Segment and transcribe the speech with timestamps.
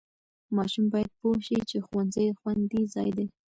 [0.55, 3.25] ماشوم باید پوه شي چې ښوونځي خوندي ځای دی.